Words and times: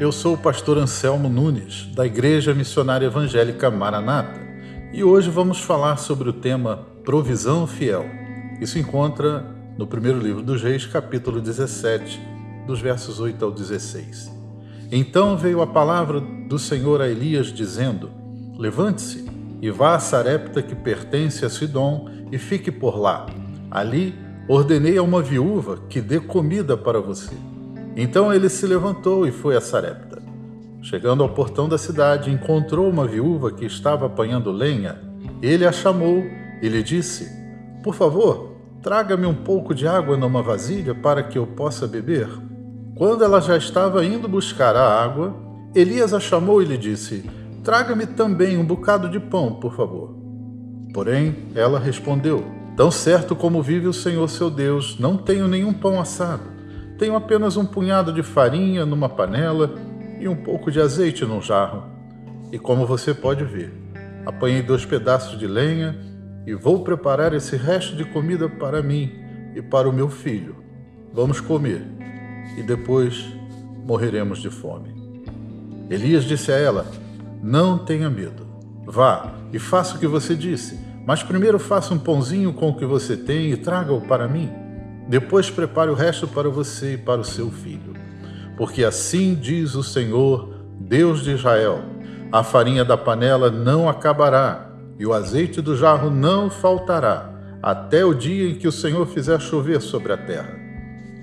Eu 0.00 0.10
sou 0.10 0.32
o 0.32 0.38
pastor 0.38 0.78
Anselmo 0.78 1.28
Nunes, 1.28 1.84
da 1.94 2.06
Igreja 2.06 2.54
Missionária 2.54 3.04
Evangélica 3.04 3.70
Maranata, 3.70 4.40
e 4.94 5.04
hoje 5.04 5.28
vamos 5.28 5.60
falar 5.60 5.98
sobre 5.98 6.30
o 6.30 6.32
tema 6.32 6.86
Provisão 7.04 7.66
Fiel. 7.66 8.06
Isso 8.62 8.78
encontra 8.78 9.44
no 9.76 9.86
primeiro 9.86 10.18
livro 10.18 10.40
dos 10.42 10.62
Reis, 10.62 10.86
capítulo 10.86 11.38
17, 11.38 12.18
dos 12.66 12.80
versos 12.80 13.20
8 13.20 13.44
ao 13.44 13.50
16. 13.50 14.34
Então 14.90 15.36
veio 15.36 15.60
a 15.60 15.66
palavra 15.66 16.18
do 16.18 16.58
Senhor 16.58 17.02
a 17.02 17.06
Elias, 17.06 17.48
dizendo: 17.48 18.10
Levante-se 18.56 19.26
e 19.60 19.70
vá 19.70 19.96
a 19.96 20.00
Sarepta, 20.00 20.62
que 20.62 20.74
pertence 20.74 21.44
a 21.44 21.50
Sidom, 21.50 22.08
e 22.32 22.38
fique 22.38 22.70
por 22.70 22.98
lá. 22.98 23.26
Ali 23.70 24.14
ordenei 24.48 24.96
a 24.96 25.02
uma 25.02 25.20
viúva 25.20 25.78
que 25.90 26.00
dê 26.00 26.18
comida 26.18 26.74
para 26.74 27.02
você. 27.02 27.49
Então 27.96 28.32
ele 28.32 28.48
se 28.48 28.66
levantou 28.66 29.26
e 29.26 29.32
foi 29.32 29.56
a 29.56 29.60
Sarepta. 29.60 30.22
Chegando 30.82 31.22
ao 31.22 31.28
portão 31.28 31.68
da 31.68 31.76
cidade, 31.76 32.30
encontrou 32.30 32.88
uma 32.88 33.06
viúva 33.06 33.50
que 33.50 33.64
estava 33.66 34.06
apanhando 34.06 34.50
lenha. 34.50 34.98
Ele 35.42 35.66
a 35.66 35.72
chamou 35.72 36.24
e 36.62 36.68
lhe 36.68 36.82
disse: 36.82 37.28
Por 37.82 37.94
favor, 37.94 38.54
traga-me 38.82 39.26
um 39.26 39.34
pouco 39.34 39.74
de 39.74 39.86
água 39.86 40.16
numa 40.16 40.42
vasilha 40.42 40.94
para 40.94 41.22
que 41.22 41.36
eu 41.36 41.46
possa 41.46 41.86
beber. 41.86 42.28
Quando 42.96 43.24
ela 43.24 43.40
já 43.40 43.56
estava 43.56 44.04
indo 44.04 44.28
buscar 44.28 44.76
a 44.76 45.02
água, 45.02 45.34
Elias 45.74 46.14
a 46.14 46.20
chamou 46.20 46.62
e 46.62 46.64
lhe 46.64 46.78
disse: 46.78 47.28
Traga-me 47.62 48.06
também 48.06 48.56
um 48.56 48.64
bocado 48.64 49.08
de 49.08 49.20
pão, 49.20 49.54
por 49.54 49.74
favor. 49.74 50.14
Porém, 50.94 51.36
ela 51.54 51.78
respondeu: 51.78 52.44
Tão 52.76 52.90
certo 52.90 53.36
como 53.36 53.62
vive 53.62 53.86
o 53.86 53.92
Senhor 53.92 54.28
seu 54.28 54.48
Deus, 54.48 54.98
não 54.98 55.18
tenho 55.18 55.46
nenhum 55.46 55.72
pão 55.72 56.00
assado 56.00 56.59
tenho 57.00 57.16
apenas 57.16 57.56
um 57.56 57.64
punhado 57.64 58.12
de 58.12 58.22
farinha 58.22 58.84
numa 58.84 59.08
panela 59.08 59.74
e 60.20 60.28
um 60.28 60.36
pouco 60.36 60.70
de 60.70 60.78
azeite 60.78 61.24
num 61.24 61.40
jarro. 61.40 61.84
E 62.52 62.58
como 62.58 62.84
você 62.84 63.14
pode 63.14 63.42
ver, 63.42 63.72
apanhei 64.26 64.60
dois 64.60 64.84
pedaços 64.84 65.38
de 65.38 65.46
lenha 65.46 65.98
e 66.46 66.52
vou 66.52 66.84
preparar 66.84 67.32
esse 67.32 67.56
resto 67.56 67.96
de 67.96 68.04
comida 68.04 68.50
para 68.50 68.82
mim 68.82 69.14
e 69.56 69.62
para 69.62 69.88
o 69.88 69.92
meu 69.94 70.10
filho. 70.10 70.56
Vamos 71.10 71.40
comer 71.40 71.82
e 72.58 72.62
depois 72.62 73.32
morreremos 73.86 74.42
de 74.42 74.50
fome. 74.50 74.94
Elias 75.88 76.24
disse 76.24 76.52
a 76.52 76.56
ela: 76.56 76.86
Não 77.42 77.78
tenha 77.78 78.10
medo. 78.10 78.46
Vá 78.84 79.36
e 79.54 79.58
faça 79.58 79.96
o 79.96 79.98
que 79.98 80.06
você 80.06 80.34
disse, 80.34 80.78
mas 81.06 81.22
primeiro 81.22 81.58
faça 81.58 81.94
um 81.94 81.98
pãozinho 81.98 82.52
com 82.52 82.68
o 82.68 82.76
que 82.76 82.84
você 82.84 83.16
tem 83.16 83.50
e 83.52 83.56
traga-o 83.56 84.02
para 84.02 84.28
mim. 84.28 84.69
Depois 85.10 85.50
prepare 85.50 85.90
o 85.90 85.94
resto 85.94 86.28
para 86.28 86.48
você 86.48 86.94
e 86.94 86.96
para 86.96 87.20
o 87.20 87.24
seu 87.24 87.50
filho. 87.50 87.94
Porque 88.56 88.84
assim 88.84 89.34
diz 89.34 89.74
o 89.74 89.82
Senhor, 89.82 90.54
Deus 90.78 91.24
de 91.24 91.32
Israel: 91.32 91.80
a 92.30 92.44
farinha 92.44 92.84
da 92.84 92.96
panela 92.96 93.50
não 93.50 93.88
acabará, 93.88 94.70
e 95.00 95.04
o 95.04 95.12
azeite 95.12 95.60
do 95.60 95.76
jarro 95.76 96.10
não 96.10 96.48
faltará, 96.48 97.28
até 97.60 98.04
o 98.04 98.14
dia 98.14 98.50
em 98.50 98.54
que 98.54 98.68
o 98.68 98.72
Senhor 98.72 99.04
fizer 99.08 99.40
chover 99.40 99.80
sobre 99.80 100.12
a 100.12 100.16
terra. 100.16 100.56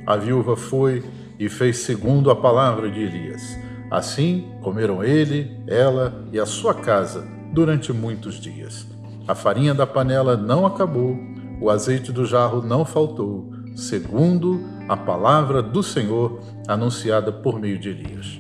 A 0.06 0.18
viúva 0.18 0.58
foi 0.58 1.02
e 1.40 1.48
fez 1.48 1.78
segundo 1.78 2.30
a 2.30 2.36
palavra 2.36 2.92
de 2.92 3.00
Elias. 3.00 3.58
Assim 3.90 4.52
comeram 4.62 5.02
ele, 5.02 5.62
ela 5.66 6.26
e 6.34 6.38
a 6.38 6.46
sua 6.46 6.74
casa 6.74 7.26
durante 7.54 7.94
muitos 7.94 8.36
dias. 8.36 8.86
A 9.26 9.34
farinha 9.34 9.74
da 9.74 9.88
panela 9.88 10.36
não 10.36 10.66
acabou, 10.66 11.18
o 11.62 11.70
azeite 11.70 12.12
do 12.12 12.26
jarro 12.26 12.62
não 12.62 12.84
faltou, 12.84 13.56
segundo 13.78 14.60
a 14.90 14.98
palavra 14.98 15.62
do 15.62 15.84
Senhor 15.84 16.42
anunciada 16.68 17.32
por 17.32 17.60
meio 17.60 17.78
de 17.78 17.90
Elias. 17.90 18.40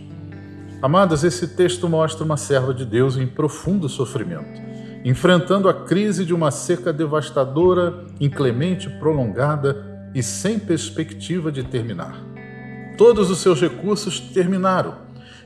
Amadas, 0.81 1.23
esse 1.23 1.49
texto 1.49 1.87
mostra 1.87 2.25
uma 2.25 2.37
serva 2.37 2.73
de 2.73 2.83
Deus 2.83 3.17
em 3.17 3.27
profundo 3.27 3.87
sofrimento, 3.87 4.59
enfrentando 5.05 5.69
a 5.69 5.73
crise 5.73 6.25
de 6.25 6.33
uma 6.33 6.49
seca 6.49 6.91
devastadora, 6.91 8.07
inclemente, 8.19 8.89
prolongada 8.89 10.09
e 10.13 10.23
sem 10.23 10.57
perspectiva 10.57 11.51
de 11.51 11.63
terminar. 11.63 12.19
Todos 12.97 13.29
os 13.29 13.37
seus 13.37 13.61
recursos 13.61 14.19
terminaram 14.19 14.95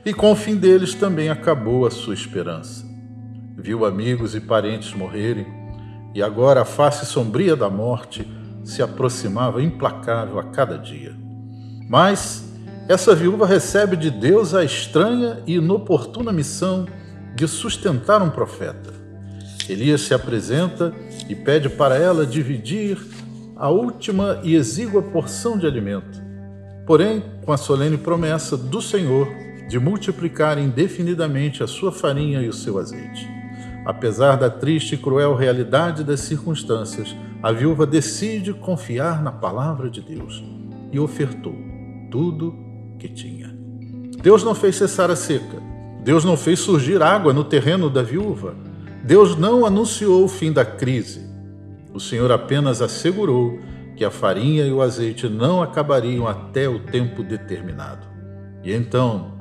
e 0.06 0.14
com 0.14 0.32
o 0.32 0.36
fim 0.36 0.56
deles 0.56 0.94
também 0.94 1.28
acabou 1.28 1.86
a 1.86 1.90
sua 1.90 2.14
esperança. 2.14 2.82
Viu 3.58 3.84
amigos 3.84 4.34
e 4.34 4.40
parentes 4.40 4.94
morrerem 4.94 5.46
e 6.14 6.22
agora 6.22 6.62
a 6.62 6.64
face 6.64 7.04
sombria 7.04 7.54
da 7.54 7.68
morte 7.68 8.26
se 8.64 8.82
aproximava 8.82 9.62
implacável 9.62 10.38
a 10.38 10.44
cada 10.44 10.76
dia. 10.76 11.14
Mas 11.88 12.52
essa 12.88 13.14
viúva 13.14 13.46
recebe 13.46 13.96
de 13.96 14.10
Deus 14.10 14.54
a 14.54 14.64
estranha 14.64 15.42
e 15.46 15.54
inoportuna 15.54 16.32
missão 16.32 16.86
de 17.34 17.46
sustentar 17.46 18.22
um 18.22 18.30
profeta. 18.30 18.92
Elias 19.68 20.02
se 20.02 20.12
apresenta 20.12 20.92
e 21.28 21.34
pede 21.34 21.68
para 21.68 21.96
ela 21.96 22.26
dividir 22.26 22.98
a 23.56 23.70
última 23.70 24.40
e 24.42 24.54
exígua 24.54 25.02
porção 25.02 25.56
de 25.56 25.66
alimento, 25.66 26.20
porém 26.86 27.22
com 27.44 27.52
a 27.52 27.56
solene 27.56 27.96
promessa 27.96 28.56
do 28.56 28.82
Senhor 28.82 29.28
de 29.68 29.78
multiplicar 29.78 30.58
indefinidamente 30.58 31.62
a 31.62 31.66
sua 31.66 31.92
farinha 31.92 32.42
e 32.42 32.48
o 32.48 32.52
seu 32.52 32.78
azeite. 32.78 33.41
Apesar 33.84 34.36
da 34.36 34.48
triste 34.48 34.94
e 34.94 34.98
cruel 34.98 35.34
realidade 35.34 36.04
das 36.04 36.20
circunstâncias, 36.20 37.16
a 37.42 37.50
viúva 37.50 37.86
decide 37.86 38.54
confiar 38.54 39.22
na 39.22 39.32
palavra 39.32 39.90
de 39.90 40.00
Deus 40.00 40.42
e 40.92 41.00
ofertou 41.00 41.54
tudo 42.10 42.54
que 42.98 43.08
tinha. 43.08 43.52
Deus 44.22 44.44
não 44.44 44.54
fez 44.54 44.76
cessar 44.76 45.10
a 45.10 45.16
seca. 45.16 45.60
Deus 46.04 46.24
não 46.24 46.36
fez 46.36 46.60
surgir 46.60 47.02
água 47.02 47.32
no 47.32 47.42
terreno 47.42 47.90
da 47.90 48.02
viúva. 48.02 48.54
Deus 49.02 49.36
não 49.36 49.66
anunciou 49.66 50.24
o 50.24 50.28
fim 50.28 50.52
da 50.52 50.64
crise. 50.64 51.28
O 51.92 51.98
Senhor 51.98 52.30
apenas 52.30 52.80
assegurou 52.80 53.58
que 53.96 54.04
a 54.04 54.10
farinha 54.10 54.64
e 54.64 54.72
o 54.72 54.80
azeite 54.80 55.28
não 55.28 55.60
acabariam 55.60 56.26
até 56.26 56.68
o 56.68 56.78
tempo 56.78 57.22
determinado. 57.22 58.06
E 58.62 58.72
então, 58.72 59.32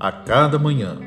a 0.00 0.10
cada 0.10 0.58
manhã, 0.58 0.98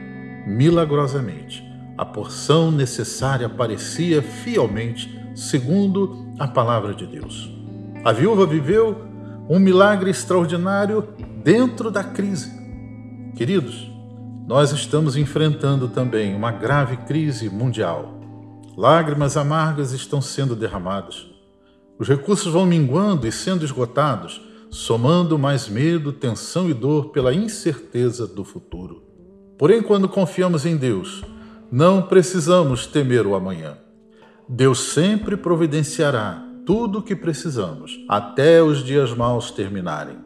milagrosamente, 0.48 1.64
a 1.98 2.06
porção 2.06 2.72
necessária 2.72 3.48
aparecia 3.48 4.22
fielmente 4.22 5.18
segundo 5.36 6.34
a 6.40 6.48
palavra 6.48 6.94
de 6.94 7.06
Deus. 7.06 7.52
A 8.04 8.12
viúva 8.12 8.46
viveu 8.46 9.06
um 9.50 9.60
milagre 9.60 10.10
extraordinário 10.10 11.08
dentro 11.44 11.92
da 11.92 12.04
crise. 12.04 12.52
Queridos, 13.36 13.92
nós 14.48 14.72
estamos 14.72 15.16
enfrentando 15.16 15.88
também 15.88 16.36
uma 16.36 16.52
grave 16.52 16.98
crise 16.98 17.50
mundial. 17.50 18.20
Lágrimas 18.78 19.38
amargas 19.38 19.92
estão 19.92 20.22
sendo 20.22 20.56
derramadas. 20.56 21.28
Os 21.98 22.08
recursos 22.08 22.52
vão 22.52 22.66
minguando 22.66 23.26
e 23.26 23.32
sendo 23.32 23.64
esgotados, 23.64 24.42
somando 24.70 25.40
mais 25.40 25.70
medo, 25.70 26.12
tensão 26.12 26.70
e 26.70 26.74
dor 26.74 27.10
pela 27.10 27.34
incerteza 27.34 28.28
do 28.28 28.44
futuro. 28.44 29.04
Porém, 29.58 29.82
quando 29.82 30.10
confiamos 30.10 30.66
em 30.66 30.76
Deus, 30.76 31.24
não 31.72 32.02
precisamos 32.02 32.86
temer 32.86 33.26
o 33.26 33.36
amanhã. 33.36 33.78
Deus 34.48 34.94
sempre 34.94 35.36
providenciará 35.36 36.44
tudo 36.66 37.00
o 37.00 37.02
que 37.02 37.16
precisamos 37.16 38.00
até 38.08 38.62
os 38.62 38.84
dias 38.84 39.14
maus 39.14 39.52
terminarem. 39.52 40.18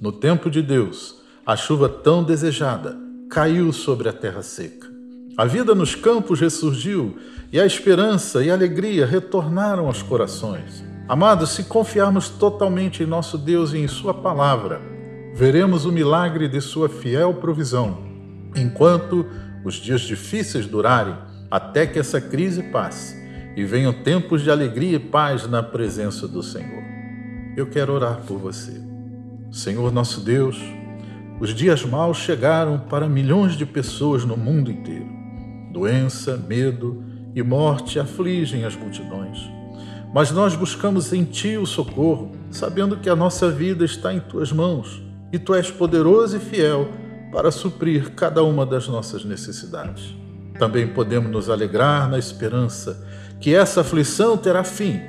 No 0.00 0.12
tempo 0.12 0.50
de 0.50 0.62
Deus, 0.62 1.20
a 1.44 1.56
chuva 1.56 1.88
tão 1.88 2.22
desejada 2.22 2.96
caiu 3.28 3.72
sobre 3.72 4.08
a 4.08 4.12
terra 4.12 4.42
seca. 4.42 4.88
A 5.36 5.44
vida 5.44 5.74
nos 5.74 5.94
campos 5.94 6.40
ressurgiu 6.40 7.16
e 7.52 7.60
a 7.60 7.66
esperança 7.66 8.42
e 8.42 8.50
a 8.50 8.54
alegria 8.54 9.06
retornaram 9.06 9.86
aos 9.86 10.02
corações. 10.02 10.84
Amados, 11.08 11.50
se 11.50 11.64
confiarmos 11.64 12.28
totalmente 12.28 13.02
em 13.02 13.06
nosso 13.06 13.36
Deus 13.36 13.72
e 13.72 13.78
em 13.78 13.88
Sua 13.88 14.14
palavra, 14.14 14.80
veremos 15.34 15.84
o 15.84 15.92
milagre 15.92 16.48
de 16.48 16.60
Sua 16.60 16.88
fiel 16.88 17.34
provisão, 17.34 17.98
enquanto 18.54 19.26
os 19.64 19.74
dias 19.74 20.02
difíceis 20.02 20.66
durarem 20.66 21.16
até 21.50 21.86
que 21.86 21.98
essa 21.98 22.20
crise 22.20 22.62
passe 22.64 23.20
e 23.56 23.64
venham 23.64 23.92
tempos 23.92 24.42
de 24.42 24.50
alegria 24.50 24.96
e 24.96 24.98
paz 24.98 25.46
na 25.46 25.62
presença 25.62 26.26
do 26.26 26.42
Senhor. 26.42 26.82
Eu 27.56 27.66
quero 27.66 27.92
orar 27.92 28.20
por 28.26 28.38
você. 28.38 28.80
Senhor 29.50 29.92
nosso 29.92 30.20
Deus, 30.20 30.56
os 31.40 31.52
dias 31.54 31.84
maus 31.84 32.18
chegaram 32.18 32.78
para 32.78 33.08
milhões 33.08 33.56
de 33.56 33.66
pessoas 33.66 34.24
no 34.24 34.36
mundo 34.36 34.70
inteiro. 34.70 35.08
Doença, 35.72 36.36
medo 36.36 37.04
e 37.34 37.42
morte 37.42 37.98
afligem 37.98 38.64
as 38.64 38.76
multidões. 38.76 39.50
Mas 40.14 40.30
nós 40.30 40.54
buscamos 40.54 41.12
em 41.12 41.24
Ti 41.24 41.56
o 41.56 41.66
socorro, 41.66 42.32
sabendo 42.50 42.96
que 42.96 43.08
a 43.08 43.16
nossa 43.16 43.50
vida 43.50 43.84
está 43.84 44.12
em 44.12 44.20
Tuas 44.20 44.52
mãos 44.52 45.02
e 45.32 45.38
Tu 45.38 45.54
és 45.54 45.70
poderoso 45.70 46.36
e 46.36 46.40
fiel 46.40 46.88
para 47.32 47.50
suprir 47.50 48.10
cada 48.14 48.42
uma 48.42 48.66
das 48.66 48.88
nossas 48.88 49.24
necessidades. 49.24 50.14
Também 50.58 50.88
podemos 50.88 51.30
nos 51.30 51.48
alegrar 51.48 52.08
na 52.08 52.18
esperança 52.18 53.06
que 53.40 53.54
essa 53.54 53.80
aflição 53.80 54.36
terá 54.36 54.62
fim 54.62 55.00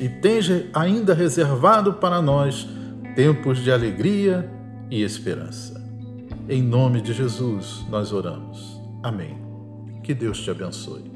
e 0.00 0.08
tens 0.08 0.48
ainda 0.72 1.14
reservado 1.14 1.94
para 1.94 2.22
nós 2.22 2.66
tempos 3.14 3.58
de 3.58 3.70
alegria 3.70 4.50
e 4.90 5.02
esperança. 5.02 5.82
Em 6.48 6.62
nome 6.62 7.00
de 7.00 7.12
Jesus 7.12 7.84
nós 7.88 8.12
oramos. 8.12 8.80
Amém. 9.02 9.38
Que 10.02 10.14
Deus 10.14 10.40
te 10.40 10.50
abençoe. 10.50 11.13